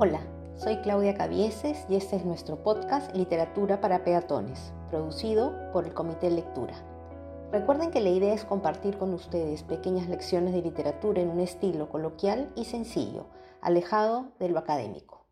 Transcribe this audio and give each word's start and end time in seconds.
Hola, 0.00 0.20
soy 0.54 0.76
Claudia 0.76 1.16
Cabieses 1.16 1.84
y 1.88 1.96
este 1.96 2.14
es 2.14 2.24
nuestro 2.24 2.62
podcast 2.62 3.12
Literatura 3.16 3.80
para 3.80 4.04
Peatones, 4.04 4.72
producido 4.90 5.52
por 5.72 5.86
el 5.86 5.92
Comité 5.92 6.30
Lectura. 6.30 6.74
Recuerden 7.50 7.90
que 7.90 8.00
la 8.00 8.10
idea 8.10 8.32
es 8.32 8.44
compartir 8.44 8.96
con 8.96 9.12
ustedes 9.12 9.64
pequeñas 9.64 10.08
lecciones 10.08 10.54
de 10.54 10.62
literatura 10.62 11.20
en 11.20 11.30
un 11.30 11.40
estilo 11.40 11.88
coloquial 11.88 12.52
y 12.54 12.66
sencillo, 12.66 13.26
alejado 13.60 14.28
de 14.38 14.48
lo 14.48 14.60
académico. 14.60 15.26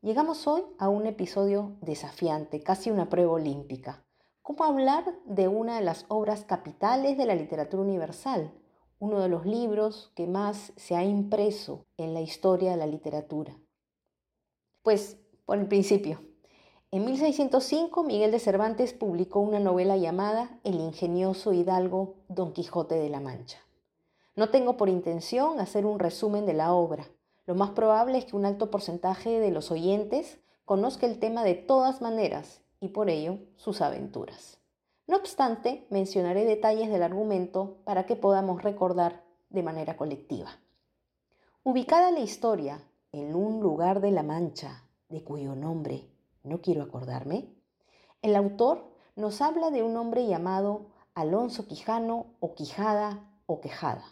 Llegamos 0.00 0.46
hoy 0.46 0.62
a 0.78 0.88
un 0.88 1.06
episodio 1.06 1.76
desafiante, 1.82 2.62
casi 2.62 2.90
una 2.90 3.10
prueba 3.10 3.32
olímpica. 3.32 4.06
¿Cómo 4.40 4.64
hablar 4.64 5.04
de 5.26 5.48
una 5.48 5.76
de 5.76 5.84
las 5.84 6.06
obras 6.08 6.46
capitales 6.46 7.18
de 7.18 7.26
la 7.26 7.34
literatura 7.34 7.82
universal? 7.82 8.54
Uno 9.00 9.20
de 9.20 9.28
los 9.28 9.44
libros 9.44 10.12
que 10.14 10.26
más 10.26 10.72
se 10.76 10.96
ha 10.96 11.04
impreso 11.04 11.84
en 11.98 12.14
la 12.14 12.22
historia 12.22 12.70
de 12.70 12.78
la 12.78 12.86
literatura. 12.86 13.54
Pues 14.82 15.18
por 15.44 15.58
el 15.58 15.66
principio. 15.66 16.20
En 16.90 17.04
1605 17.04 18.02
Miguel 18.04 18.30
de 18.30 18.38
Cervantes 18.38 18.94
publicó 18.94 19.40
una 19.40 19.58
novela 19.58 19.96
llamada 19.96 20.58
El 20.64 20.76
ingenioso 20.76 21.52
hidalgo 21.52 22.14
Don 22.28 22.52
Quijote 22.52 22.94
de 22.94 23.10
la 23.10 23.20
Mancha. 23.20 23.58
No 24.36 24.50
tengo 24.50 24.76
por 24.76 24.88
intención 24.88 25.60
hacer 25.60 25.84
un 25.84 25.98
resumen 25.98 26.46
de 26.46 26.54
la 26.54 26.72
obra. 26.72 27.08
Lo 27.44 27.54
más 27.54 27.70
probable 27.70 28.18
es 28.18 28.24
que 28.24 28.36
un 28.36 28.46
alto 28.46 28.70
porcentaje 28.70 29.40
de 29.40 29.50
los 29.50 29.70
oyentes 29.70 30.38
conozca 30.64 31.06
el 31.06 31.18
tema 31.18 31.44
de 31.44 31.54
todas 31.54 32.00
maneras 32.00 32.62
y 32.80 32.88
por 32.88 33.10
ello 33.10 33.38
sus 33.56 33.80
aventuras. 33.80 34.58
No 35.08 35.16
obstante, 35.16 35.86
mencionaré 35.90 36.44
detalles 36.44 36.88
del 36.88 37.02
argumento 37.02 37.78
para 37.84 38.06
que 38.06 38.16
podamos 38.16 38.62
recordar 38.62 39.24
de 39.50 39.62
manera 39.62 39.96
colectiva. 39.96 40.60
Ubicada 41.64 42.10
la 42.12 42.20
historia 42.20 42.82
en 43.12 43.34
un 43.34 43.60
lugar 43.60 44.00
de 44.00 44.10
la 44.10 44.22
Mancha, 44.22 44.84
de 45.08 45.24
cuyo 45.24 45.54
nombre 45.54 46.04
no 46.42 46.60
quiero 46.60 46.82
acordarme, 46.82 47.48
el 48.20 48.36
autor 48.36 48.84
nos 49.16 49.40
habla 49.40 49.70
de 49.70 49.82
un 49.82 49.96
hombre 49.96 50.26
llamado 50.26 50.88
Alonso 51.14 51.66
Quijano 51.66 52.26
o 52.40 52.54
Quijada 52.54 53.30
o 53.46 53.60
Quejada, 53.60 54.04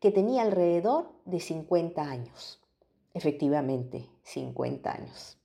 que 0.00 0.10
tenía 0.10 0.42
alrededor 0.42 1.12
de 1.26 1.40
50 1.40 2.02
años. 2.02 2.60
Efectivamente, 3.14 4.08
50 4.22 4.90
años. 4.90 5.38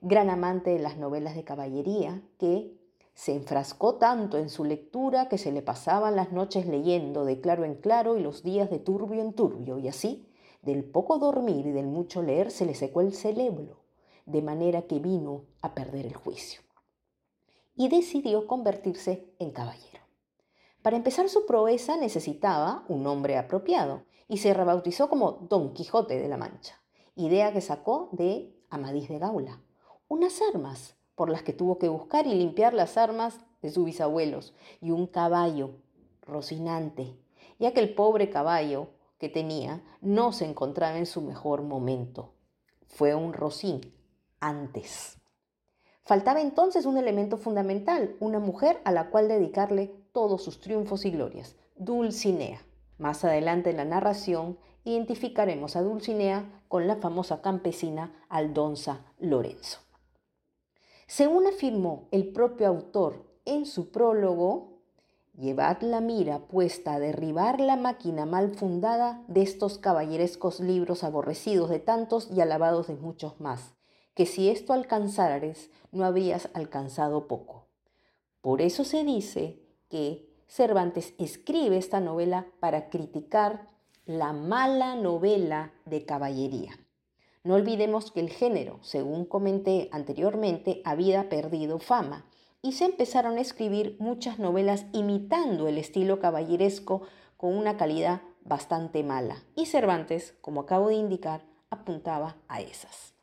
Gran 0.00 0.30
amante 0.30 0.70
de 0.70 0.78
las 0.78 0.96
novelas 0.96 1.34
de 1.34 1.42
caballería 1.42 2.22
que 2.38 2.78
se 3.14 3.34
enfrascó 3.34 3.96
tanto 3.96 4.38
en 4.38 4.48
su 4.48 4.64
lectura 4.64 5.28
que 5.28 5.38
se 5.38 5.50
le 5.50 5.60
pasaban 5.60 6.14
las 6.14 6.30
noches 6.30 6.66
leyendo 6.66 7.24
de 7.24 7.40
claro 7.40 7.64
en 7.64 7.74
claro 7.74 8.16
y 8.16 8.22
los 8.22 8.44
días 8.44 8.70
de 8.70 8.78
turbio 8.78 9.20
en 9.20 9.32
turbio, 9.32 9.78
y 9.78 9.88
así 9.88 10.27
del 10.68 10.84
poco 10.84 11.18
dormir 11.18 11.66
y 11.66 11.70
del 11.70 11.86
mucho 11.86 12.20
leer 12.20 12.50
se 12.50 12.66
le 12.66 12.74
secó 12.74 13.00
el 13.00 13.14
cerebro, 13.14 13.80
de 14.26 14.42
manera 14.42 14.82
que 14.82 14.98
vino 14.98 15.46
a 15.62 15.74
perder 15.74 16.04
el 16.04 16.14
juicio. 16.14 16.60
Y 17.74 17.88
decidió 17.88 18.46
convertirse 18.46 19.32
en 19.38 19.50
caballero. 19.50 20.02
Para 20.82 20.98
empezar 20.98 21.30
su 21.30 21.46
proeza 21.46 21.96
necesitaba 21.96 22.84
un 22.88 23.02
nombre 23.02 23.38
apropiado 23.38 24.02
y 24.28 24.38
se 24.38 24.52
rebautizó 24.52 25.08
como 25.08 25.46
Don 25.48 25.72
Quijote 25.72 26.20
de 26.20 26.28
la 26.28 26.36
Mancha, 26.36 26.82
idea 27.14 27.50
que 27.54 27.62
sacó 27.62 28.10
de 28.12 28.54
Amadís 28.68 29.08
de 29.08 29.18
Gaula. 29.18 29.62
Unas 30.06 30.42
armas 30.52 30.96
por 31.14 31.30
las 31.30 31.42
que 31.42 31.54
tuvo 31.54 31.78
que 31.78 31.88
buscar 31.88 32.26
y 32.26 32.34
limpiar 32.34 32.74
las 32.74 32.98
armas 32.98 33.40
de 33.62 33.70
sus 33.70 33.86
bisabuelos 33.86 34.52
y 34.82 34.90
un 34.90 35.06
caballo, 35.06 35.70
Rocinante, 36.20 37.16
ya 37.58 37.72
que 37.72 37.80
el 37.80 37.94
pobre 37.94 38.28
caballo 38.28 38.88
que 39.18 39.28
tenía 39.28 39.82
no 40.00 40.32
se 40.32 40.44
encontraba 40.44 40.98
en 40.98 41.06
su 41.06 41.20
mejor 41.20 41.62
momento. 41.62 42.34
Fue 42.86 43.14
un 43.14 43.32
rocín 43.32 43.94
antes. 44.40 45.18
Faltaba 46.02 46.40
entonces 46.40 46.86
un 46.86 46.96
elemento 46.96 47.36
fundamental, 47.36 48.16
una 48.20 48.38
mujer 48.38 48.80
a 48.84 48.92
la 48.92 49.10
cual 49.10 49.28
dedicarle 49.28 49.94
todos 50.12 50.42
sus 50.42 50.60
triunfos 50.60 51.04
y 51.04 51.10
glorias, 51.10 51.56
Dulcinea. 51.76 52.64
Más 52.96 53.24
adelante 53.24 53.70
en 53.70 53.76
la 53.76 53.84
narración 53.84 54.58
identificaremos 54.84 55.76
a 55.76 55.82
Dulcinea 55.82 56.62
con 56.68 56.86
la 56.86 56.96
famosa 56.96 57.42
campesina 57.42 58.24
Aldonza 58.28 59.04
Lorenzo. 59.18 59.80
Según 61.06 61.46
afirmó 61.46 62.08
el 62.10 62.32
propio 62.32 62.68
autor 62.68 63.26
en 63.44 63.66
su 63.66 63.90
prólogo, 63.90 64.77
Llevad 65.38 65.82
la 65.82 66.00
mira 66.00 66.40
puesta 66.48 66.94
a 66.94 66.98
derribar 66.98 67.60
la 67.60 67.76
máquina 67.76 68.26
mal 68.26 68.56
fundada 68.56 69.22
de 69.28 69.42
estos 69.42 69.78
caballerescos 69.78 70.58
libros 70.58 71.04
aborrecidos 71.04 71.70
de 71.70 71.78
tantos 71.78 72.28
y 72.34 72.40
alabados 72.40 72.88
de 72.88 72.96
muchos 72.96 73.40
más, 73.40 73.76
que 74.14 74.26
si 74.26 74.48
esto 74.48 74.72
alcanzares 74.72 75.70
no 75.92 76.04
habrías 76.04 76.48
alcanzado 76.54 77.28
poco. 77.28 77.68
Por 78.40 78.60
eso 78.60 78.82
se 78.82 79.04
dice 79.04 79.62
que 79.88 80.28
Cervantes 80.48 81.14
escribe 81.18 81.76
esta 81.76 82.00
novela 82.00 82.48
para 82.58 82.90
criticar 82.90 83.68
la 84.06 84.32
mala 84.32 84.96
novela 84.96 85.72
de 85.84 86.04
caballería. 86.04 86.72
No 87.44 87.54
olvidemos 87.54 88.10
que 88.10 88.18
el 88.18 88.30
género, 88.30 88.80
según 88.82 89.24
comenté 89.24 89.88
anteriormente, 89.92 90.82
había 90.84 91.28
perdido 91.28 91.78
fama 91.78 92.26
y 92.62 92.72
se 92.72 92.84
empezaron 92.84 93.38
a 93.38 93.40
escribir 93.40 93.96
muchas 93.98 94.38
novelas 94.38 94.86
imitando 94.92 95.68
el 95.68 95.78
estilo 95.78 96.18
caballeresco 96.18 97.02
con 97.36 97.56
una 97.56 97.76
calidad 97.76 98.22
bastante 98.44 99.02
mala. 99.04 99.44
Y 99.54 99.66
Cervantes, 99.66 100.34
como 100.40 100.62
acabo 100.62 100.88
de 100.88 100.94
indicar, 100.94 101.44
apuntaba 101.70 102.36
a 102.48 102.60
esas. 102.60 103.14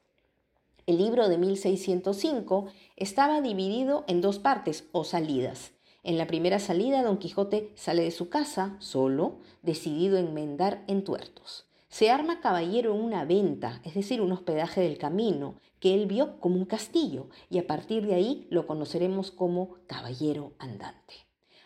El 0.87 0.99
libro 0.99 1.27
de 1.27 1.37
1605 1.37 2.67
estaba 2.95 3.41
dividido 3.41 4.05
en 4.07 4.21
dos 4.21 4.39
partes 4.39 4.85
o 4.91 5.03
salidas. 5.03 5.71
En 6.03 6.19
la 6.19 6.27
primera 6.27 6.59
salida, 6.59 7.01
Don 7.01 7.17
Quijote 7.17 7.71
sale 7.75 8.03
de 8.03 8.11
su 8.11 8.29
casa 8.29 8.75
solo, 8.79 9.39
decidido 9.63 10.17
a 10.17 10.19
enmendar 10.19 10.83
entuertos. 10.87 11.65
Se 11.95 12.11
arma 12.11 12.41
caballero 12.41 12.93
en 12.93 13.01
una 13.01 13.23
venta, 13.23 13.79
es 13.85 13.93
decir, 13.93 14.19
un 14.19 14.33
hospedaje 14.33 14.81
del 14.81 14.97
camino, 14.97 15.55
que 15.79 15.93
él 15.93 16.07
vio 16.07 16.41
como 16.41 16.57
un 16.57 16.65
castillo, 16.65 17.29
y 17.49 17.57
a 17.57 17.67
partir 17.67 18.05
de 18.05 18.15
ahí 18.15 18.47
lo 18.49 18.67
conoceremos 18.67 19.31
como 19.31 19.77
caballero 19.87 20.51
andante. 20.59 21.13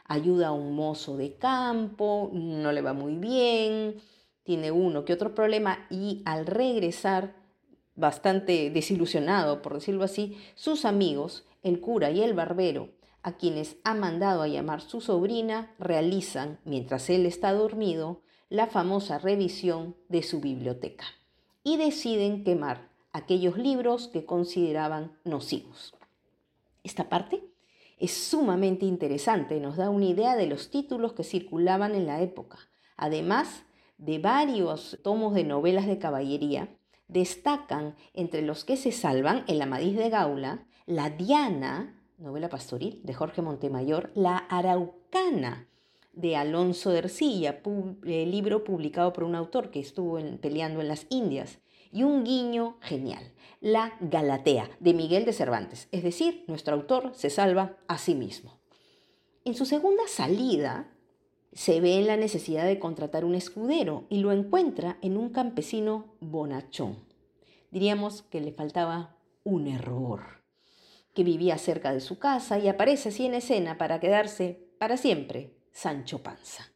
Ayuda 0.05 0.49
a 0.49 0.51
un 0.51 0.75
mozo 0.75 1.17
de 1.17 1.33
campo, 1.37 2.29
no 2.31 2.71
le 2.71 2.83
va 2.83 2.93
muy 2.93 3.15
bien, 3.15 3.95
tiene 4.43 4.69
uno 4.71 5.03
que 5.03 5.13
otro 5.13 5.33
problema 5.33 5.87
y 5.89 6.21
al 6.25 6.45
regresar, 6.45 7.33
bastante 7.95 8.69
desilusionado, 8.69 9.63
por 9.63 9.73
decirlo 9.73 10.03
así, 10.03 10.37
sus 10.53 10.85
amigos, 10.85 11.47
el 11.63 11.81
cura 11.81 12.11
y 12.11 12.21
el 12.21 12.35
barbero, 12.35 12.89
a 13.23 13.31
quienes 13.37 13.77
ha 13.83 13.95
mandado 13.95 14.43
a 14.43 14.47
llamar 14.47 14.81
su 14.81 15.01
sobrina, 15.01 15.73
realizan, 15.79 16.59
mientras 16.65 17.09
él 17.09 17.25
está 17.25 17.51
dormido, 17.51 18.21
la 18.49 18.65
famosa 18.65 19.19
revisión 19.19 19.95
de 20.07 20.23
su 20.23 20.41
biblioteca 20.41 21.05
y 21.63 21.77
deciden 21.77 22.43
quemar 22.43 22.89
aquellos 23.11 23.57
libros 23.57 24.07
que 24.07 24.25
consideraban 24.25 25.19
nocivos. 25.23 25.93
Esta 26.83 27.09
parte 27.09 27.43
es 27.99 28.11
sumamente 28.11 28.85
interesante, 28.85 29.59
nos 29.59 29.77
da 29.77 29.89
una 29.89 30.05
idea 30.05 30.35
de 30.35 30.47
los 30.47 30.71
títulos 30.71 31.13
que 31.13 31.23
circulaban 31.23 31.93
en 31.93 32.07
la 32.07 32.21
época, 32.21 32.57
además 32.97 33.65
de 33.99 34.17
varios 34.17 34.97
tomos 35.03 35.35
de 35.35 35.43
novelas 35.43 35.85
de 35.85 35.99
caballería, 35.99 36.75
destacan 37.07 37.95
entre 38.13 38.41
los 38.41 38.65
que 38.65 38.77
se 38.77 38.91
salvan 38.91 39.43
el 39.47 39.61
Amadís 39.61 39.95
de 39.95 40.09
Gaula, 40.09 40.65
la 40.87 41.11
Diana, 41.11 42.01
novela 42.17 42.49
pastoril 42.49 43.01
de 43.03 43.13
Jorge 43.13 43.41
Montemayor, 43.41 44.11
la 44.15 44.37
Araucana 44.37 45.68
de 46.19 46.35
Alonso 46.35 46.91
de 46.91 46.99
Ercilla, 46.99 47.61
eh, 48.05 48.25
libro 48.25 48.63
publicado 48.63 49.13
por 49.13 49.23
un 49.23 49.35
autor 49.35 49.71
que 49.71 49.79
estuvo 49.79 50.19
peleando 50.41 50.81
en 50.81 50.87
las 50.87 51.05
Indias, 51.09 51.59
y 51.91 52.03
un 52.03 52.23
guiño 52.23 52.77
genial, 52.81 53.23
La 53.61 53.93
Galatea, 53.99 54.69
de 54.79 54.93
Miguel 54.93 55.25
de 55.25 55.33
Cervantes, 55.33 55.87
es 55.91 56.03
decir, 56.03 56.43
nuestro 56.47 56.75
autor 56.75 57.11
se 57.15 57.29
salva 57.29 57.77
a 57.87 57.97
sí 57.97 58.15
mismo. 58.15 58.59
En 59.43 59.55
su 59.55 59.65
segunda 59.65 60.03
salida, 60.07 60.91
se 61.51 61.81
ve 61.81 61.97
en 61.97 62.05
la 62.05 62.17
necesidad 62.17 62.65
de 62.65 62.77
contratar 62.77 63.25
un 63.25 63.33
escudero 63.33 64.05
y 64.09 64.19
lo 64.19 64.31
encuentra 64.31 64.97
en 65.01 65.17
un 65.17 65.29
campesino 65.29 66.13
bonachón. 66.19 66.97
Diríamos 67.71 68.21
que 68.21 68.39
le 68.39 68.51
faltaba 68.51 69.15
un 69.43 69.67
error, 69.67 70.43
que 71.15 71.23
vivía 71.23 71.57
cerca 71.57 71.91
de 71.91 72.01
su 72.01 72.19
casa 72.19 72.59
y 72.59 72.67
aparece 72.67 73.09
así 73.09 73.25
en 73.25 73.33
escena 73.33 73.79
para 73.79 73.99
quedarse 73.99 74.69
para 74.77 74.95
siempre 74.95 75.58
Sancho 75.71 76.23
Panza. 76.23 76.71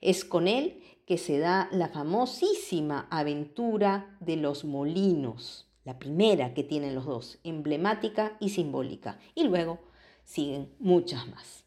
Es 0.00 0.24
con 0.24 0.48
él 0.48 0.82
que 1.06 1.18
se 1.18 1.38
da 1.38 1.68
la 1.72 1.88
famosísima 1.88 3.08
aventura 3.10 4.16
de 4.20 4.36
los 4.36 4.64
molinos, 4.64 5.66
la 5.84 5.98
primera 5.98 6.54
que 6.54 6.64
tienen 6.64 6.94
los 6.94 7.06
dos, 7.06 7.38
emblemática 7.44 8.36
y 8.40 8.50
simbólica, 8.50 9.18
y 9.34 9.44
luego 9.44 9.78
siguen 10.24 10.70
muchas 10.78 11.26
más. 11.28 11.64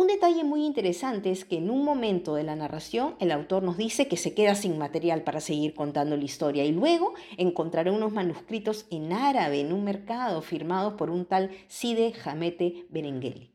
Un 0.00 0.06
detalle 0.06 0.44
muy 0.44 0.64
interesante 0.64 1.30
es 1.30 1.44
que 1.44 1.58
en 1.58 1.68
un 1.68 1.84
momento 1.84 2.34
de 2.34 2.42
la 2.42 2.56
narración 2.56 3.16
el 3.20 3.30
autor 3.32 3.62
nos 3.62 3.76
dice 3.76 4.08
que 4.08 4.16
se 4.16 4.34
queda 4.34 4.54
sin 4.54 4.78
material 4.78 5.24
para 5.24 5.40
seguir 5.40 5.74
contando 5.74 6.16
la 6.16 6.24
historia 6.24 6.64
y 6.64 6.72
luego 6.72 7.12
encontrará 7.36 7.92
unos 7.92 8.10
manuscritos 8.10 8.86
en 8.90 9.12
árabe 9.12 9.60
en 9.60 9.72
un 9.72 9.84
mercado 9.84 10.40
firmados 10.40 10.94
por 10.94 11.10
un 11.10 11.26
tal 11.26 11.50
Side 11.68 12.14
Hamete 12.24 12.86
Berengeli. 12.88 13.49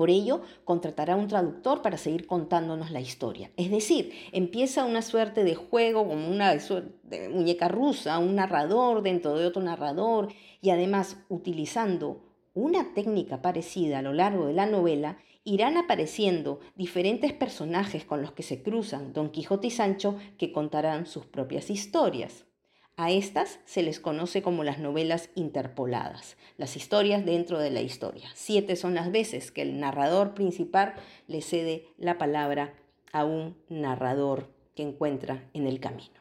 Por 0.00 0.08
ello, 0.08 0.40
contratará 0.64 1.14
un 1.14 1.28
traductor 1.28 1.82
para 1.82 1.98
seguir 1.98 2.26
contándonos 2.26 2.90
la 2.90 3.02
historia. 3.02 3.50
Es 3.58 3.70
decir, 3.70 4.14
empieza 4.32 4.86
una 4.86 5.02
suerte 5.02 5.44
de 5.44 5.54
juego 5.54 6.08
como 6.08 6.26
una 6.26 6.54
muñeca 7.30 7.68
rusa, 7.68 8.18
un 8.18 8.36
narrador 8.36 9.02
dentro 9.02 9.38
de 9.38 9.44
otro 9.44 9.60
narrador 9.60 10.28
y 10.62 10.70
además 10.70 11.18
utilizando 11.28 12.22
una 12.54 12.94
técnica 12.94 13.42
parecida 13.42 13.98
a 13.98 14.02
lo 14.02 14.14
largo 14.14 14.46
de 14.46 14.54
la 14.54 14.64
novela, 14.64 15.18
irán 15.44 15.76
apareciendo 15.76 16.60
diferentes 16.76 17.34
personajes 17.34 18.06
con 18.06 18.22
los 18.22 18.32
que 18.32 18.42
se 18.42 18.62
cruzan 18.62 19.12
Don 19.12 19.28
Quijote 19.28 19.66
y 19.66 19.70
Sancho 19.70 20.16
que 20.38 20.50
contarán 20.50 21.04
sus 21.04 21.26
propias 21.26 21.68
historias. 21.68 22.46
A 23.02 23.10
estas 23.10 23.60
se 23.64 23.82
les 23.82 23.98
conoce 23.98 24.42
como 24.42 24.62
las 24.62 24.78
novelas 24.78 25.30
interpoladas, 25.34 26.36
las 26.58 26.76
historias 26.76 27.24
dentro 27.24 27.58
de 27.58 27.70
la 27.70 27.80
historia. 27.80 28.28
Siete 28.34 28.76
son 28.76 28.94
las 28.94 29.10
veces 29.10 29.50
que 29.50 29.62
el 29.62 29.80
narrador 29.80 30.34
principal 30.34 30.92
le 31.26 31.40
cede 31.40 31.86
la 31.96 32.18
palabra 32.18 32.74
a 33.10 33.24
un 33.24 33.56
narrador 33.70 34.50
que 34.74 34.82
encuentra 34.82 35.48
en 35.54 35.66
el 35.66 35.80
camino. 35.80 36.20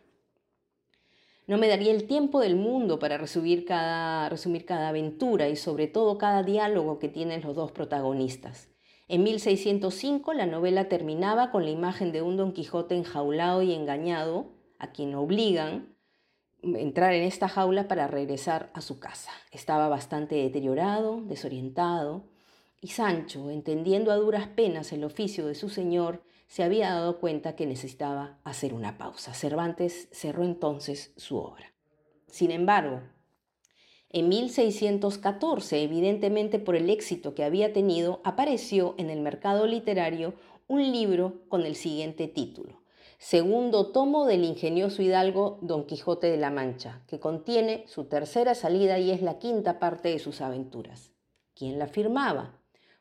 No 1.48 1.58
me 1.58 1.68
daría 1.68 1.92
el 1.92 2.08
tiempo 2.08 2.40
del 2.40 2.56
mundo 2.56 2.98
para 2.98 3.18
resumir 3.18 3.66
cada, 3.66 4.30
resumir 4.30 4.64
cada 4.64 4.88
aventura 4.88 5.50
y 5.50 5.58
sobre 5.58 5.88
todo 5.88 6.18
cada 6.18 6.44
diálogo 6.44 6.98
que 6.98 7.10
tienen 7.10 7.42
los 7.42 7.58
dos 7.58 7.74
protagonistas. 7.74 8.70
En 9.10 9.24
1605 9.24 10.32
la 10.32 10.46
novela 10.46 10.88
terminaba 10.88 11.52
con 11.52 11.66
la 11.66 11.72
imagen 11.72 12.14
de 12.14 12.22
un 12.22 12.38
Don 12.38 12.54
Quijote 12.54 12.96
enjaulado 12.96 13.64
y 13.64 13.74
engañado, 13.74 14.54
a 14.78 14.94
quien 14.94 15.14
obligan 15.14 15.99
entrar 16.62 17.14
en 17.14 17.24
esta 17.24 17.48
jaula 17.48 17.88
para 17.88 18.08
regresar 18.08 18.72
a 18.74 18.82
su 18.82 19.00
casa. 19.00 19.32
Estaba 19.52 19.88
bastante 19.88 20.36
deteriorado, 20.36 21.22
desorientado, 21.22 22.24
y 22.82 22.88
Sancho, 22.90 23.50
entendiendo 23.50 24.12
a 24.12 24.16
duras 24.16 24.48
penas 24.48 24.94
el 24.94 25.04
oficio 25.04 25.46
de 25.48 25.56
su 25.56 25.70
señor, 25.70 26.24
se 26.48 26.64
había 26.64 26.92
dado 26.92 27.20
cuenta 27.20 27.56
que 27.56 27.66
necesitaba 27.66 28.40
hacer 28.44 28.74
una 28.74 28.98
pausa. 28.98 29.34
Cervantes 29.34 30.08
cerró 30.12 30.44
entonces 30.44 31.14
su 31.16 31.38
obra. 31.38 31.74
Sin 32.28 32.52
embargo, 32.52 33.02
en 34.12 34.28
1614, 34.30 35.84
evidentemente 35.84 36.58
por 36.58 36.76
el 36.76 36.90
éxito 36.90 37.36
que 37.36 37.44
había 37.44 37.74
tenido, 37.74 38.22
apareció 38.24 38.96
en 38.98 39.12
el 39.12 39.22
mercado 39.22 39.68
literario 39.68 40.34
un 40.68 40.92
libro 40.92 41.44
con 41.48 41.66
el 41.66 41.76
siguiente 41.76 42.28
título, 42.28 42.79
segundo 43.20 43.92
tomo 43.92 44.26
del 44.26 44.46
ingenioso 44.46 45.02
hidalgo 45.02 45.60
Don 45.62 45.86
Quijote 45.86 46.32
de 46.32 46.38
la 46.38 46.52
Mancha, 46.52 47.04
que 47.06 47.20
contiene 47.20 47.84
su 47.86 48.06
tercera 48.06 48.56
salida 48.56 48.98
y 48.98 49.12
es 49.12 49.22
la 49.22 49.40
quinta 49.40 49.78
parte 49.78 50.08
de 50.08 50.20
sus 50.20 50.40
aventuras. 50.40 51.12
¿Quién 51.54 51.80
la 51.80 51.88
firmaba? 51.88 52.56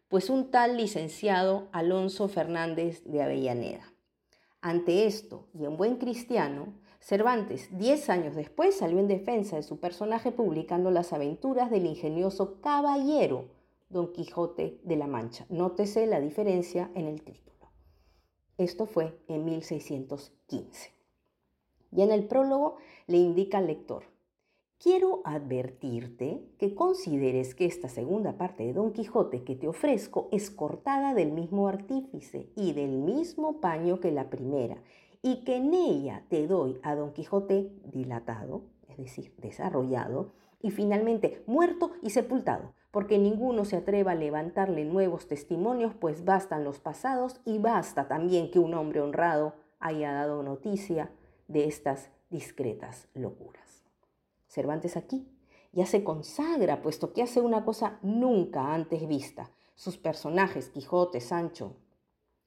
Pues 0.08 0.28
un 0.28 0.50
tal 0.50 0.76
licenciado 0.76 1.68
Alonso 1.70 2.26
Fernández 2.28 3.04
de 3.04 3.22
Avellaneda. 3.22 3.92
Ante 4.60 5.06
esto, 5.06 5.46
y 5.54 5.64
en 5.64 5.76
buen 5.76 5.96
cristiano, 5.96 6.74
Cervantes, 6.98 7.68
diez 7.78 8.10
años 8.10 8.34
después, 8.34 8.76
salió 8.76 8.98
en 8.98 9.06
defensa 9.06 9.54
de 9.54 9.62
su 9.62 9.78
personaje 9.78 10.32
publicando 10.32 10.90
las 10.90 11.12
aventuras 11.12 11.70
del 11.70 11.86
ingenioso 11.86 12.60
caballero 12.60 13.46
Don 13.88 14.12
Quijote 14.12 14.80
de 14.82 14.96
la 14.96 15.06
Mancha. 15.06 15.46
Nótese 15.48 16.08
la 16.08 16.18
diferencia 16.18 16.90
en 16.96 17.06
el 17.06 17.22
título. 17.22 17.57
Esto 18.58 18.86
fue 18.86 19.16
en 19.28 19.44
1615. 19.44 20.92
Y 21.92 22.02
en 22.02 22.10
el 22.10 22.26
prólogo 22.26 22.76
le 23.06 23.16
indica 23.16 23.58
al 23.58 23.68
lector, 23.68 24.02
quiero 24.78 25.22
advertirte 25.24 26.42
que 26.58 26.74
consideres 26.74 27.54
que 27.54 27.66
esta 27.66 27.88
segunda 27.88 28.36
parte 28.36 28.64
de 28.64 28.72
Don 28.72 28.92
Quijote 28.92 29.44
que 29.44 29.54
te 29.54 29.68
ofrezco 29.68 30.28
es 30.32 30.50
cortada 30.50 31.14
del 31.14 31.30
mismo 31.30 31.68
artífice 31.68 32.50
y 32.56 32.72
del 32.72 32.98
mismo 32.98 33.60
paño 33.60 34.00
que 34.00 34.10
la 34.10 34.28
primera, 34.28 34.82
y 35.22 35.44
que 35.44 35.56
en 35.56 35.72
ella 35.72 36.24
te 36.28 36.46
doy 36.48 36.78
a 36.82 36.96
Don 36.96 37.12
Quijote 37.12 37.70
dilatado, 37.84 38.62
es 38.88 38.96
decir, 38.96 39.32
desarrollado, 39.38 40.32
y 40.60 40.70
finalmente 40.70 41.42
muerto 41.46 41.92
y 42.02 42.10
sepultado, 42.10 42.72
porque 42.90 43.18
ninguno 43.18 43.64
se 43.64 43.76
atreva 43.76 44.12
a 44.12 44.16
levantarle 44.16 44.84
nuevos 44.84 45.28
testimonios, 45.28 45.94
pues 45.94 46.24
bastan 46.24 46.64
los 46.64 46.80
pasados 46.80 47.40
y 47.44 47.58
basta 47.58 48.08
también 48.08 48.50
que 48.50 48.58
un 48.58 48.74
hombre 48.74 49.00
honrado 49.00 49.54
haya 49.78 50.12
dado 50.12 50.42
noticia 50.42 51.10
de 51.46 51.66
estas 51.66 52.10
discretas 52.30 53.08
locuras. 53.14 53.84
Cervantes 54.46 54.96
aquí 54.96 55.28
ya 55.72 55.86
se 55.86 56.02
consagra, 56.02 56.82
puesto 56.82 57.12
que 57.12 57.22
hace 57.22 57.40
una 57.40 57.64
cosa 57.64 57.98
nunca 58.02 58.74
antes 58.74 59.06
vista. 59.06 59.50
Sus 59.74 59.96
personajes, 59.96 60.70
Quijote, 60.70 61.20
Sancho, 61.20 61.76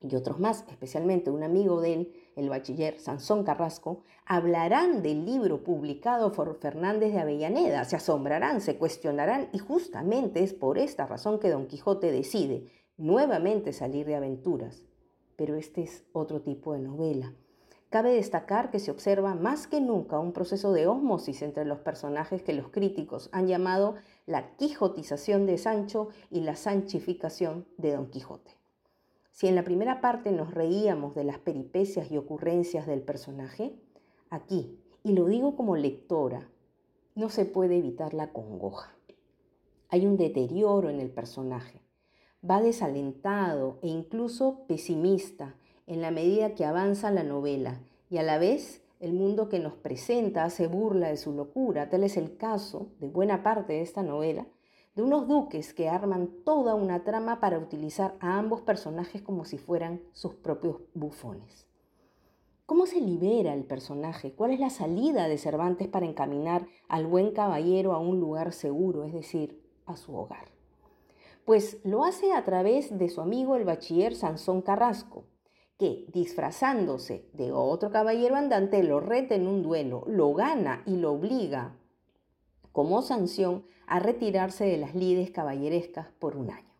y 0.02 0.16
otros 0.16 0.40
más, 0.40 0.66
especialmente 0.68 1.30
un 1.30 1.44
amigo 1.44 1.80
de 1.80 1.94
él, 1.94 2.14
el 2.36 2.50
bachiller 2.50 3.00
Sansón 3.00 3.44
Carrasco, 3.44 4.04
hablarán 4.26 5.04
del 5.04 5.26
libro 5.26 5.64
publicado 5.64 6.32
por 6.32 6.56
Fernández 6.60 7.14
de 7.14 7.20
Avellaneda, 7.20 7.84
se 7.86 7.98
asombrarán, 7.98 8.62
se 8.62 8.78
cuestionarán 8.78 9.50
y 9.54 9.60
justamente 9.60 10.44
es 10.44 10.54
por 10.54 10.78
esta 10.78 11.06
razón 11.06 11.40
que 11.40 11.50
Don 11.50 11.68
Quijote 11.68 12.12
decide 12.12 12.72
nuevamente 12.98 13.74
salir 13.74 14.06
de 14.06 14.16
aventuras. 14.16 14.84
Pero 15.36 15.56
este 15.56 15.84
es 15.84 16.04
otro 16.14 16.42
tipo 16.42 16.74
de 16.74 16.80
novela. 16.80 17.34
Cabe 17.90 18.14
destacar 18.14 18.72
que 18.72 18.80
se 18.80 18.90
observa 18.90 19.36
más 19.36 19.68
que 19.68 19.82
nunca 19.82 20.18
un 20.18 20.32
proceso 20.32 20.72
de 20.72 20.88
ósmosis 20.88 21.42
entre 21.42 21.66
los 21.66 21.80
personajes 21.80 22.42
que 22.42 22.54
los 22.54 22.70
críticos 22.70 23.30
han 23.34 23.48
llamado 23.48 23.96
la 24.26 24.56
quijotización 24.56 25.46
de 25.46 25.58
Sancho 25.58 26.08
y 26.30 26.40
la 26.40 26.56
sanchificación 26.56 27.68
de 27.78 27.92
Don 27.92 28.10
Quijote. 28.10 28.61
Si 29.32 29.48
en 29.48 29.56
la 29.56 29.64
primera 29.64 30.02
parte 30.02 30.32
nos 30.32 30.54
reíamos 30.54 31.16
de 31.16 31.24
las 31.24 31.40
peripecias 31.40 32.12
y 32.12 32.18
ocurrencias 32.18 32.86
del 32.86 33.02
personaje, 33.02 33.74
aquí, 34.30 34.78
y 35.04 35.14
lo 35.14 35.26
digo 35.26 35.56
como 35.56 35.76
lectora, 35.76 36.50
no 37.16 37.30
se 37.30 37.46
puede 37.46 37.78
evitar 37.78 38.14
la 38.14 38.32
congoja. 38.32 38.96
Hay 39.90 40.06
un 40.06 40.18
deterioro 40.18 40.90
en 40.90 41.00
el 41.00 41.10
personaje. 41.10 41.82
Va 42.48 42.62
desalentado 42.62 43.80
e 43.82 43.88
incluso 43.88 44.66
pesimista 44.68 45.56
en 45.88 46.02
la 46.02 46.12
medida 46.12 46.56
que 46.56 46.66
avanza 46.66 47.12
la 47.12 47.24
novela 47.24 47.82
y 48.10 48.18
a 48.18 48.24
la 48.24 48.38
vez 48.38 48.82
el 49.00 49.14
mundo 49.14 49.50
que 49.50 49.60
nos 49.60 49.74
presenta 49.74 50.44
hace 50.44 50.68
burla 50.68 51.10
de 51.10 51.18
su 51.18 51.34
locura. 51.34 51.90
Tal 51.90 52.04
es 52.04 52.18
el 52.18 52.38
caso 52.38 52.92
de 53.00 53.08
buena 53.08 53.44
parte 53.44 53.74
de 53.74 53.82
esta 53.82 54.04
novela 54.04 54.46
de 54.96 55.04
unos 55.04 55.28
duques 55.28 55.74
que 55.74 55.88
arman 55.88 56.30
toda 56.44 56.76
una 56.76 57.04
trama 57.04 57.40
para 57.40 57.58
utilizar 57.58 58.16
a 58.20 58.38
ambos 58.38 58.62
personajes 58.62 59.22
como 59.22 59.46
si 59.46 59.58
fueran 59.58 60.02
sus 60.12 60.36
propios 60.36 60.78
bufones. 60.94 61.68
¿Cómo 62.66 62.86
se 62.86 63.02
libera 63.02 63.54
el 63.54 63.64
personaje? 63.64 64.34
¿Cuál 64.34 64.52
es 64.52 64.60
la 64.60 64.70
salida 64.70 65.28
de 65.28 65.38
Cervantes 65.38 65.88
para 65.88 66.06
encaminar 66.06 66.68
al 66.88 67.06
buen 67.06 67.32
caballero 67.32 67.94
a 67.94 68.00
un 68.00 68.20
lugar 68.20 68.54
seguro, 68.54 69.04
es 69.04 69.14
decir, 69.14 69.62
a 69.86 69.98
su 69.98 70.16
hogar? 70.16 70.52
Pues 71.46 71.80
lo 71.84 72.04
hace 72.04 72.34
a 72.34 72.46
través 72.46 72.98
de 72.98 73.10
su 73.10 73.22
amigo 73.22 73.56
el 73.56 73.66
bachiller 73.66 74.16
Sansón 74.16 74.62
Carrasco, 74.62 75.26
que, 75.78 76.06
disfrazándose 76.14 77.28
de 77.34 77.52
otro 77.52 77.92
caballero 77.92 78.36
andante, 78.36 78.84
lo 78.84 79.00
reta 79.00 79.36
en 79.36 79.48
un 79.48 79.64
duelo, 79.64 80.04
lo 80.08 80.34
gana 80.34 80.84
y 80.86 80.96
lo 80.98 81.14
obliga 81.14 81.76
como 82.72 83.02
sanción 83.02 83.64
a 83.88 84.00
retirarse 84.00 84.66
de 84.66 84.78
las 84.78 84.96
lides 84.96 85.32
caballerescas 85.32 86.08
por 86.20 86.38
un 86.38 86.52
año. 86.52 86.74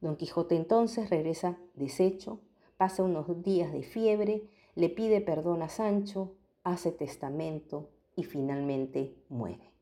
Don 0.00 0.16
Quijote 0.16 0.56
entonces 0.56 1.10
regresa 1.10 1.56
deshecho, 1.74 2.40
pasa 2.76 3.02
unos 3.02 3.42
días 3.42 3.72
de 3.72 3.82
fiebre, 3.82 4.50
le 4.74 4.88
pide 4.88 5.20
perdón 5.20 5.62
a 5.62 5.68
Sancho, 5.68 6.34
hace 6.64 6.92
testamento 6.92 7.90
y 8.16 8.24
finalmente 8.24 9.14
muere. 9.28 9.72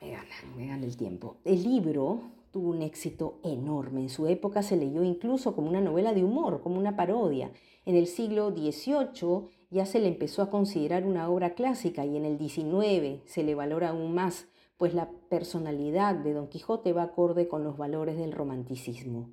Me 0.00 0.10
gana, 0.10 0.80
me 0.80 0.86
el 0.86 0.96
tiempo. 0.96 1.36
El 1.44 1.62
libro 1.62 2.20
tuvo 2.50 2.70
un 2.70 2.82
éxito 2.82 3.38
enorme. 3.42 4.02
En 4.02 4.08
su 4.08 4.26
época 4.26 4.62
se 4.62 4.76
leyó 4.76 5.02
incluso 5.02 5.54
como 5.54 5.68
una 5.68 5.80
novela 5.80 6.12
de 6.12 6.24
humor, 6.24 6.60
como 6.60 6.78
una 6.78 6.96
parodia. 6.96 7.52
En 7.86 7.96
el 7.96 8.06
siglo 8.06 8.50
XVIII 8.50 9.48
ya 9.72 9.86
se 9.86 10.00
le 10.00 10.08
empezó 10.08 10.42
a 10.42 10.50
considerar 10.50 11.04
una 11.06 11.28
obra 11.30 11.54
clásica 11.54 12.04
y 12.04 12.16
en 12.16 12.26
el 12.26 12.38
XIX 12.38 13.22
se 13.24 13.42
le 13.42 13.54
valora 13.54 13.88
aún 13.88 14.14
más, 14.14 14.46
pues 14.76 14.94
la 14.94 15.10
personalidad 15.30 16.14
de 16.14 16.34
Don 16.34 16.48
Quijote 16.48 16.92
va 16.92 17.04
acorde 17.04 17.48
con 17.48 17.64
los 17.64 17.78
valores 17.78 18.18
del 18.18 18.32
romanticismo. 18.32 19.30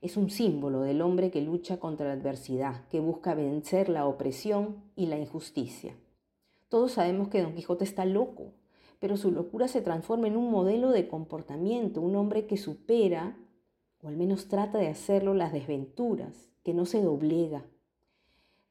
Es 0.00 0.16
un 0.16 0.30
símbolo 0.30 0.80
del 0.80 1.00
hombre 1.00 1.30
que 1.30 1.40
lucha 1.40 1.78
contra 1.78 2.08
la 2.08 2.14
adversidad, 2.14 2.88
que 2.88 2.98
busca 2.98 3.34
vencer 3.34 3.88
la 3.88 4.06
opresión 4.06 4.82
y 4.96 5.06
la 5.06 5.18
injusticia. 5.18 5.96
Todos 6.68 6.92
sabemos 6.92 7.28
que 7.28 7.40
Don 7.40 7.54
Quijote 7.54 7.84
está 7.84 8.04
loco, 8.04 8.52
pero 8.98 9.16
su 9.16 9.30
locura 9.30 9.68
se 9.68 9.80
transforma 9.80 10.26
en 10.26 10.36
un 10.36 10.50
modelo 10.50 10.90
de 10.90 11.06
comportamiento, 11.06 12.00
un 12.00 12.16
hombre 12.16 12.46
que 12.46 12.56
supera 12.56 13.36
o 14.02 14.08
al 14.08 14.16
menos 14.16 14.48
trata 14.48 14.78
de 14.78 14.88
hacerlo 14.88 15.34
las 15.34 15.52
desventuras, 15.52 16.50
que 16.62 16.74
no 16.74 16.84
se 16.84 17.02
doblega. 17.02 17.64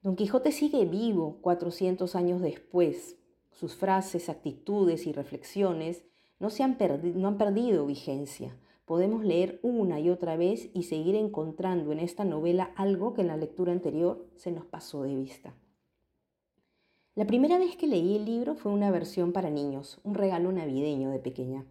Don 0.07 0.15
Quijote 0.15 0.53
sigue 0.53 0.85
vivo 0.85 1.39
400 1.41 2.15
años 2.15 2.39
después. 2.39 3.17
Sus 3.51 3.75
frases, 3.75 4.29
actitudes 4.29 5.05
y 5.05 5.11
reflexiones 5.11 6.05
no, 6.39 6.49
se 6.49 6.63
han, 6.63 6.77
no 7.15 7.27
han 7.27 7.37
perdido 7.37 7.85
vigencia. 7.85 8.57
Podemos 8.85 9.25
leer 9.25 9.59
una 9.63 9.99
y 9.99 10.09
otra 10.09 10.37
vez 10.37 10.69
y 10.73 10.83
seguir 10.83 11.15
encontrando 11.15 11.91
en 11.91 11.99
esta 11.99 12.23
novela 12.23 12.71
algo 12.77 13.13
que 13.13 13.19
en 13.19 13.27
la 13.27 13.35
lectura 13.35 13.73
anterior 13.73 14.25
se 14.37 14.53
nos 14.53 14.65
pasó 14.65 15.03
de 15.03 15.13
vista. 15.13 15.53
La 17.13 17.27
primera 17.27 17.59
vez 17.59 17.75
que 17.75 17.87
leí 17.87 18.15
el 18.15 18.23
libro 18.23 18.55
fue 18.55 18.71
una 18.71 18.91
versión 18.91 19.33
para 19.33 19.49
niños, 19.49 19.99
un 20.05 20.15
regalo 20.15 20.53
navideño 20.53 21.09
de 21.09 21.19
pequeña. 21.19 21.65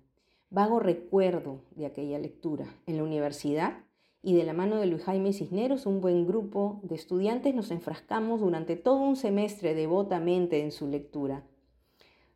Vago 0.50 0.78
recuerdo 0.78 1.62
de 1.70 1.86
aquella 1.86 2.18
lectura. 2.18 2.66
En 2.84 2.98
la 2.98 3.02
universidad 3.02 3.78
y 4.26 4.34
de 4.34 4.42
la 4.42 4.54
mano 4.54 4.80
de 4.80 4.86
Luis 4.86 5.04
Jaime 5.04 5.32
Cisneros, 5.32 5.86
un 5.86 6.00
buen 6.00 6.26
grupo 6.26 6.80
de 6.82 6.96
estudiantes 6.96 7.54
nos 7.54 7.70
enfrascamos 7.70 8.40
durante 8.40 8.74
todo 8.74 8.96
un 8.96 9.14
semestre 9.14 9.72
devotamente 9.72 10.62
en 10.62 10.72
su 10.72 10.88
lectura. 10.88 11.44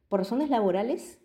Por 0.09 0.20
razones 0.20 0.50
laborales, 0.50 1.18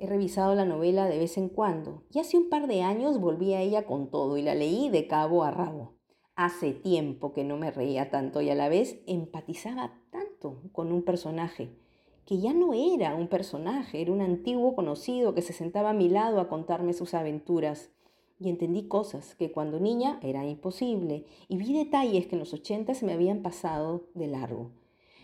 he 0.00 0.08
revisado 0.08 0.56
la 0.56 0.64
novela 0.64 1.06
de 1.06 1.18
vez 1.18 1.38
en 1.38 1.48
cuando 1.48 2.02
y 2.10 2.18
hace 2.18 2.36
un 2.36 2.48
par 2.48 2.66
de 2.66 2.82
años 2.82 3.20
volví 3.20 3.54
a 3.54 3.60
ella 3.60 3.86
con 3.86 4.10
todo 4.10 4.36
y 4.36 4.42
la 4.42 4.56
leí 4.56 4.88
de 4.88 5.06
cabo 5.06 5.44
a 5.44 5.52
rabo. 5.52 5.92
Hace 6.34 6.72
tiempo 6.72 7.32
que 7.32 7.44
no 7.44 7.56
me 7.56 7.70
reía 7.70 8.10
tanto 8.10 8.40
y 8.40 8.50
a 8.50 8.56
la 8.56 8.68
vez 8.68 8.98
empatizaba 9.06 10.00
tanto 10.10 10.62
con 10.72 10.90
un 10.90 11.04
personaje, 11.04 11.78
que 12.24 12.40
ya 12.40 12.52
no 12.52 12.74
era 12.74 13.14
un 13.14 13.28
personaje, 13.28 14.00
era 14.00 14.10
un 14.10 14.20
antiguo 14.20 14.74
conocido 14.74 15.32
que 15.32 15.42
se 15.42 15.52
sentaba 15.52 15.90
a 15.90 15.94
mi 15.94 16.08
lado 16.08 16.40
a 16.40 16.48
contarme 16.48 16.92
sus 16.92 17.14
aventuras. 17.14 17.92
Y 18.40 18.48
entendí 18.48 18.86
cosas 18.86 19.34
que 19.34 19.50
cuando 19.50 19.80
niña 19.80 20.20
era 20.22 20.46
imposible 20.46 21.26
y 21.48 21.56
vi 21.56 21.72
detalles 21.72 22.26
que 22.26 22.36
en 22.36 22.40
los 22.40 22.54
80 22.54 22.94
se 22.94 23.04
me 23.04 23.12
habían 23.12 23.42
pasado 23.42 24.04
de 24.14 24.28
largo. 24.28 24.70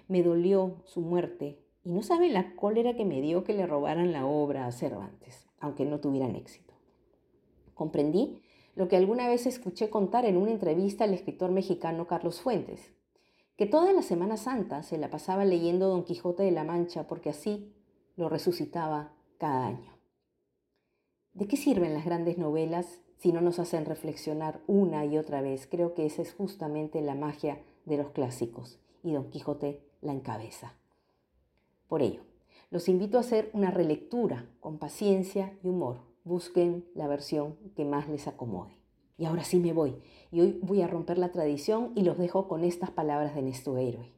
Me 0.09 0.23
dolió 0.23 0.83
su 0.85 1.01
muerte 1.01 1.61
y 1.85 1.93
no 1.93 2.03
sabe 2.03 2.29
la 2.29 2.57
cólera 2.57 2.97
que 2.97 3.05
me 3.05 3.21
dio 3.21 3.45
que 3.45 3.53
le 3.53 3.67
robaran 3.67 4.13
la 4.13 4.27
obra 4.27 4.67
a 4.67 4.73
Cervantes, 4.73 5.47
aunque 5.61 5.85
no 5.85 6.01
tuvieran 6.01 6.35
éxito. 6.35 6.75
Comprendí 7.75 8.41
lo 8.75 8.89
que 8.89 8.97
alguna 8.97 9.29
vez 9.29 9.47
escuché 9.47 9.91
contar 9.91 10.25
en 10.25 10.37
una 10.37 10.51
entrevista 10.51 11.05
al 11.05 11.15
escritor 11.15 11.53
mexicano 11.53 12.07
Carlos 12.07 12.41
Fuentes, 12.41 12.93
que 13.57 13.67
toda 13.67 13.93
la 13.93 14.03
Semana 14.03 14.37
Santa 14.37 14.83
se 14.83 14.99
la 14.99 15.11
pasaba 15.11 15.45
leyendo 15.45 15.89
Don 15.89 16.05
Quijote 16.05 16.43
de 16.43 16.51
la 16.51 16.65
Mancha 16.65 17.07
porque 17.07 17.31
así 17.31 17.73
lo 18.17 18.29
resucitaba 18.29 19.13
cada 19.39 19.67
año. 19.67 19.93
¿De 21.35 21.47
qué 21.47 21.57
sirven 21.57 21.95
las 21.95 22.05
grandes 22.05 22.39
novelas 22.39 23.01
si 23.25 23.33
no 23.33 23.41
nos 23.41 23.59
hacen 23.59 23.87
reflexionar 23.87 24.61
una 24.67 25.07
y 25.07 25.17
otra 25.17 25.41
vez? 25.41 25.67
Creo 25.67 25.95
que 25.95 26.05
esa 26.05 26.21
es 26.21 26.35
justamente 26.35 27.01
la 27.01 27.15
magia 27.15 27.59
de 27.87 27.97
los 27.97 28.11
clásicos 28.11 28.79
y 29.03 29.13
Don 29.13 29.31
Quijote 29.31 29.81
la 30.03 30.13
encabeza. 30.13 30.75
Por 31.89 32.03
ello, 32.03 32.21
los 32.71 32.87
invito 32.87 33.17
a 33.17 33.21
hacer 33.21 33.49
una 33.55 33.71
relectura 33.71 34.47
con 34.61 34.77
paciencia 34.77 35.59
y 35.63 35.69
humor 35.69 36.01
busquen 36.25 36.85
la 36.95 37.07
versión 37.07 37.57
que 37.75 37.87
más 37.87 38.11
les 38.11 38.29
acomode. 38.29 38.77
Y 39.17 39.25
ahora 39.25 39.45
sí 39.45 39.59
me 39.59 39.73
voy, 39.73 39.97
y 40.31 40.43
hoy 40.43 40.61
voy 40.63 40.83
a 40.83 40.87
romper 40.87 41.17
la 41.17 41.33
tradición 41.33 41.93
y 41.95 42.03
los 42.03 42.19
dejo 42.19 42.47
con 42.47 42.63
estas 42.63 42.91
palabras 42.91 43.35
de 43.35 43.41
nuestro 43.41 43.79
héroe. 43.79 44.13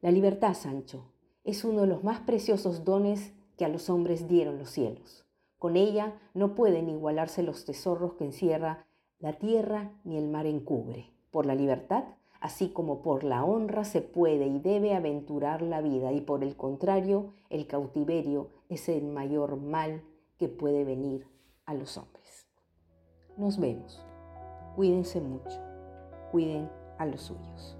La 0.00 0.10
libertad, 0.12 0.54
Sancho, 0.54 1.12
es 1.44 1.62
uno 1.62 1.82
de 1.82 1.88
los 1.88 2.04
más 2.04 2.20
preciosos 2.20 2.86
dones 2.86 3.34
que 3.58 3.66
a 3.66 3.68
los 3.68 3.90
hombres 3.90 4.28
dieron 4.28 4.56
los 4.56 4.70
cielos. 4.70 5.27
Con 5.58 5.76
ella 5.76 6.18
no 6.34 6.54
pueden 6.54 6.88
igualarse 6.88 7.42
los 7.42 7.64
tesoros 7.64 8.14
que 8.14 8.24
encierra 8.24 8.86
la 9.18 9.32
tierra 9.34 9.90
ni 10.04 10.16
el 10.16 10.28
mar 10.28 10.46
encubre. 10.46 11.12
Por 11.30 11.46
la 11.46 11.54
libertad, 11.54 12.04
así 12.40 12.70
como 12.70 13.02
por 13.02 13.24
la 13.24 13.44
honra, 13.44 13.84
se 13.84 14.00
puede 14.00 14.46
y 14.46 14.60
debe 14.60 14.94
aventurar 14.94 15.62
la 15.62 15.80
vida, 15.80 16.12
y 16.12 16.20
por 16.20 16.44
el 16.44 16.56
contrario, 16.56 17.34
el 17.50 17.66
cautiverio 17.66 18.50
es 18.68 18.88
el 18.88 19.06
mayor 19.08 19.56
mal 19.56 20.02
que 20.38 20.48
puede 20.48 20.84
venir 20.84 21.26
a 21.66 21.74
los 21.74 21.98
hombres. 21.98 22.46
Nos 23.36 23.58
vemos. 23.58 24.04
Cuídense 24.76 25.20
mucho. 25.20 25.60
Cuiden 26.30 26.70
a 26.98 27.06
los 27.06 27.22
suyos. 27.22 27.77